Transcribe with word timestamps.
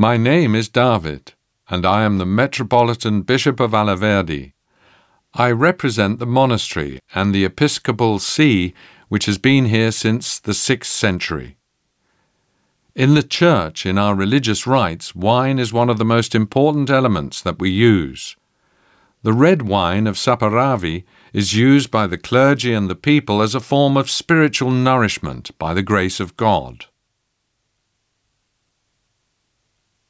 My 0.00 0.16
name 0.16 0.54
is 0.54 0.68
David, 0.68 1.32
and 1.68 1.84
I 1.84 2.04
am 2.04 2.18
the 2.18 2.24
Metropolitan 2.24 3.22
Bishop 3.22 3.58
of 3.58 3.72
Alaverdi. 3.72 4.52
I 5.34 5.50
represent 5.50 6.20
the 6.20 6.24
monastery 6.40 7.00
and 7.16 7.34
the 7.34 7.44
episcopal 7.44 8.20
see 8.20 8.74
which 9.08 9.26
has 9.26 9.38
been 9.38 9.64
here 9.64 9.90
since 9.90 10.38
the 10.38 10.52
6th 10.52 10.84
century. 10.84 11.56
In 12.94 13.14
the 13.14 13.24
Church, 13.24 13.84
in 13.84 13.98
our 13.98 14.14
religious 14.14 14.68
rites, 14.68 15.16
wine 15.16 15.58
is 15.58 15.72
one 15.72 15.90
of 15.90 15.98
the 15.98 16.04
most 16.04 16.32
important 16.32 16.90
elements 16.90 17.42
that 17.42 17.58
we 17.58 17.70
use. 17.70 18.36
The 19.24 19.32
red 19.32 19.62
wine 19.62 20.06
of 20.06 20.14
Saperavi 20.14 21.02
is 21.32 21.56
used 21.56 21.90
by 21.90 22.06
the 22.06 22.18
clergy 22.18 22.72
and 22.72 22.88
the 22.88 22.94
people 22.94 23.42
as 23.42 23.52
a 23.52 23.58
form 23.58 23.96
of 23.96 24.10
spiritual 24.10 24.70
nourishment 24.70 25.50
by 25.58 25.74
the 25.74 25.82
grace 25.82 26.20
of 26.20 26.36
God. 26.36 26.86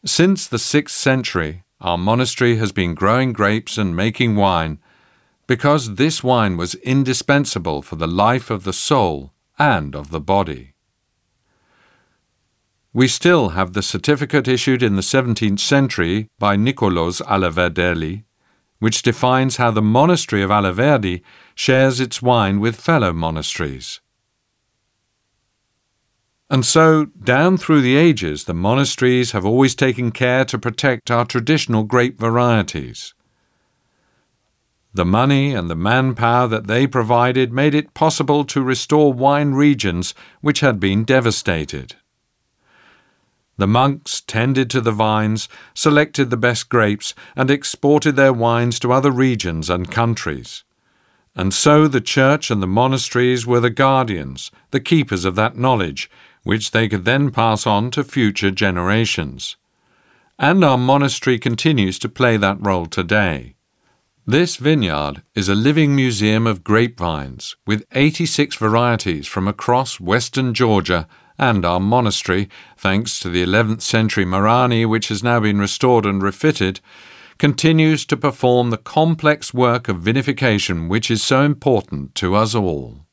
Since 0.08 0.46
the 0.46 0.56
6th 0.56 0.88
century, 0.88 1.64
our 1.82 1.98
monastery 1.98 2.56
has 2.56 2.72
been 2.72 2.94
growing 2.94 3.34
grapes 3.34 3.76
and 3.76 3.94
making 3.94 4.36
wine 4.36 4.78
because 5.46 5.96
this 5.96 6.24
wine 6.24 6.56
was 6.56 6.76
indispensable 6.76 7.82
for 7.82 7.96
the 7.96 8.06
life 8.06 8.48
of 8.48 8.64
the 8.64 8.72
soul 8.72 9.34
and 9.58 9.94
of 9.94 10.10
the 10.10 10.18
body. 10.18 10.72
We 12.94 13.06
still 13.06 13.50
have 13.50 13.74
the 13.74 13.82
certificate 13.82 14.48
issued 14.48 14.82
in 14.82 14.96
the 14.96 15.02
17th 15.02 15.60
century 15.60 16.30
by 16.38 16.56
Nicolos 16.56 17.20
Alaverdelli, 17.20 18.24
which 18.78 19.02
defines 19.02 19.58
how 19.58 19.70
the 19.70 19.82
monastery 19.82 20.42
of 20.42 20.48
Alaverdi 20.50 21.20
shares 21.54 22.00
its 22.00 22.22
wine 22.22 22.60
with 22.60 22.80
fellow 22.80 23.12
monasteries. 23.12 24.00
And 26.50 26.64
so, 26.64 27.06
down 27.22 27.58
through 27.58 27.82
the 27.82 27.96
ages, 27.96 28.44
the 28.44 28.54
monasteries 28.54 29.32
have 29.32 29.44
always 29.44 29.74
taken 29.74 30.10
care 30.10 30.46
to 30.46 30.58
protect 30.58 31.10
our 31.10 31.26
traditional 31.26 31.82
grape 31.82 32.18
varieties. 32.18 33.14
The 34.94 35.04
money 35.04 35.54
and 35.54 35.68
the 35.68 35.76
manpower 35.76 36.48
that 36.48 36.66
they 36.66 36.86
provided 36.86 37.52
made 37.52 37.74
it 37.74 37.92
possible 37.92 38.44
to 38.46 38.62
restore 38.62 39.12
wine 39.12 39.52
regions 39.52 40.14
which 40.40 40.60
had 40.60 40.80
been 40.80 41.04
devastated. 41.04 41.96
The 43.58 43.66
monks 43.66 44.22
tended 44.22 44.70
to 44.70 44.80
the 44.80 44.92
vines, 44.92 45.48
selected 45.74 46.30
the 46.30 46.36
best 46.38 46.70
grapes, 46.70 47.14
and 47.36 47.50
exported 47.50 48.16
their 48.16 48.32
wines 48.32 48.78
to 48.78 48.92
other 48.92 49.10
regions 49.10 49.68
and 49.68 49.90
countries. 49.90 50.64
And 51.36 51.52
so 51.52 51.86
the 51.86 52.00
church 52.00 52.50
and 52.50 52.62
the 52.62 52.66
monasteries 52.66 53.46
were 53.46 53.60
the 53.60 53.70
guardians, 53.70 54.50
the 54.70 54.80
keepers 54.80 55.24
of 55.24 55.34
that 55.36 55.56
knowledge, 55.56 56.10
which 56.48 56.70
they 56.70 56.88
could 56.88 57.04
then 57.04 57.30
pass 57.30 57.66
on 57.66 57.90
to 57.90 58.02
future 58.02 58.50
generations. 58.50 59.58
And 60.38 60.64
our 60.64 60.78
monastery 60.78 61.38
continues 61.38 61.98
to 61.98 62.08
play 62.08 62.38
that 62.38 62.56
role 62.58 62.86
today. 62.86 63.54
This 64.26 64.56
vineyard 64.56 65.20
is 65.34 65.50
a 65.50 65.54
living 65.54 65.94
museum 65.94 66.46
of 66.46 66.64
grapevines 66.64 67.54
with 67.66 67.84
86 67.92 68.56
varieties 68.56 69.26
from 69.26 69.46
across 69.46 70.00
western 70.00 70.54
Georgia 70.54 71.06
and 71.38 71.66
our 71.66 71.80
monastery, 71.80 72.48
thanks 72.78 73.20
to 73.20 73.28
the 73.28 73.44
11th 73.44 73.82
century 73.82 74.24
Marani, 74.24 74.88
which 74.88 75.08
has 75.08 75.22
now 75.22 75.40
been 75.40 75.58
restored 75.58 76.06
and 76.06 76.22
refitted, 76.22 76.80
continues 77.36 78.06
to 78.06 78.16
perform 78.16 78.70
the 78.70 78.78
complex 78.78 79.52
work 79.52 79.86
of 79.86 79.98
vinification 79.98 80.88
which 80.88 81.10
is 81.10 81.22
so 81.22 81.42
important 81.42 82.14
to 82.14 82.34
us 82.34 82.54
all. 82.54 83.04